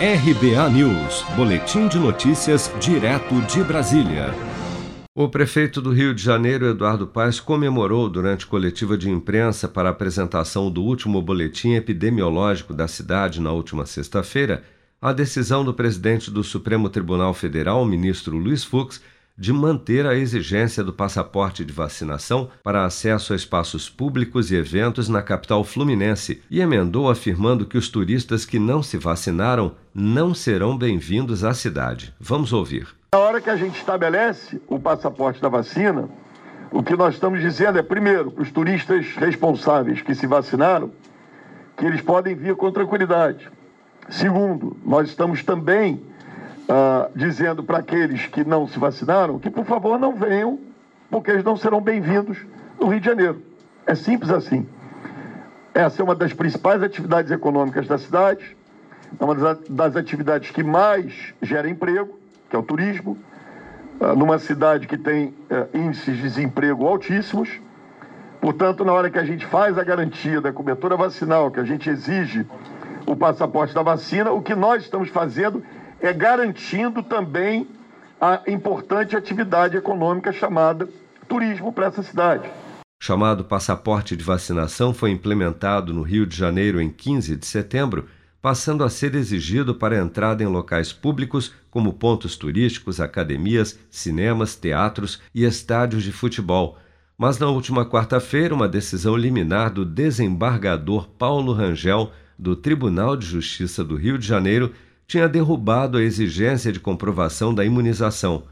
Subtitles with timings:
[0.00, 4.32] RBA News, Boletim de Notícias, direto de Brasília.
[5.12, 9.90] O prefeito do Rio de Janeiro, Eduardo Paes, comemorou durante coletiva de imprensa para a
[9.90, 14.62] apresentação do último boletim epidemiológico da cidade na última sexta-feira
[15.02, 19.02] a decisão do presidente do Supremo Tribunal Federal, ministro Luiz Fux,
[19.38, 25.08] de manter a exigência do passaporte de vacinação para acesso a espaços públicos e eventos
[25.08, 30.76] na capital fluminense e emendou afirmando que os turistas que não se vacinaram não serão
[30.76, 32.12] bem-vindos à cidade.
[32.18, 32.88] Vamos ouvir.
[33.12, 36.08] Na hora que a gente estabelece o passaporte da vacina,
[36.72, 40.90] o que nós estamos dizendo é, primeiro, para os turistas responsáveis que se vacinaram,
[41.76, 43.48] que eles podem vir com tranquilidade.
[44.08, 46.02] Segundo, nós estamos também
[46.68, 50.58] uh, dizendo para aqueles que não se vacinaram que, por favor, não venham,
[51.10, 52.38] porque eles não serão bem-vindos
[52.78, 53.42] no Rio de Janeiro.
[53.86, 54.66] É simples assim.
[55.72, 58.56] Essa é uma das principais atividades econômicas da cidade,
[59.18, 59.34] é uma
[59.70, 62.18] das atividades que mais gera emprego,
[62.50, 63.16] que é o turismo,
[64.00, 67.48] uh, numa cidade que tem uh, índices de desemprego altíssimos.
[68.40, 71.90] Portanto, na hora que a gente faz a garantia da cobertura vacinal, que a gente
[71.90, 72.46] exige
[73.04, 75.62] o passaporte da vacina, o que nós estamos fazendo
[76.00, 77.66] é garantindo também
[78.20, 80.88] a importante atividade econômica chamada
[81.28, 82.48] turismo para essa cidade.
[83.00, 88.08] Chamado passaporte de vacinação foi implementado no Rio de Janeiro em 15 de setembro,
[88.42, 95.20] passando a ser exigido para entrada em locais públicos como pontos turísticos, academias, cinemas, teatros
[95.34, 96.76] e estádios de futebol.
[97.16, 103.84] Mas na última quarta-feira, uma decisão liminar do desembargador Paulo Rangel, do Tribunal de Justiça
[103.84, 104.72] do Rio de Janeiro,
[105.08, 108.44] tinha derrubado a exigência de comprovação da imunização,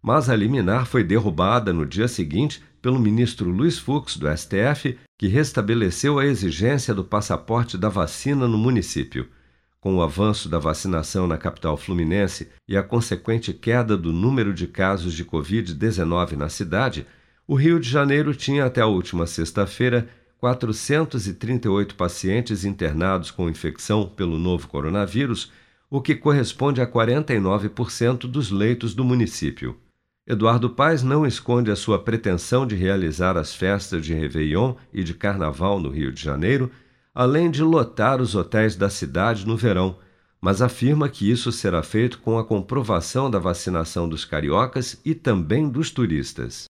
[0.00, 5.26] mas a liminar foi derrubada no dia seguinte pelo ministro Luiz Fux, do STF, que
[5.26, 9.28] restabeleceu a exigência do passaporte da vacina no município.
[9.80, 14.68] Com o avanço da vacinação na capital fluminense e a consequente queda do número de
[14.68, 17.06] casos de Covid-19 na cidade,
[17.46, 24.38] o Rio de Janeiro tinha até a última sexta-feira 438 pacientes internados com infecção pelo
[24.38, 25.50] novo coronavírus
[25.90, 29.76] o que corresponde a 49% dos leitos do município.
[30.26, 35.12] Eduardo Paes não esconde a sua pretensão de realizar as festas de Réveillon e de
[35.12, 36.70] Carnaval no Rio de Janeiro,
[37.14, 39.96] além de lotar os hotéis da cidade no verão,
[40.40, 45.68] mas afirma que isso será feito com a comprovação da vacinação dos cariocas e também
[45.68, 46.66] dos turistas.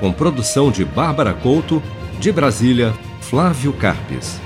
[0.00, 1.82] Com produção de Bárbara Couto,
[2.18, 4.40] de Brasília, Flávio Carpes.